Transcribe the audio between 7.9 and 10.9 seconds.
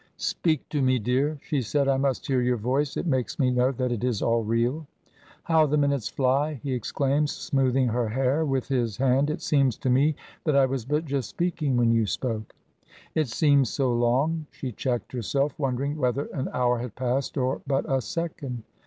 hair with his hand. "It seems to me that I was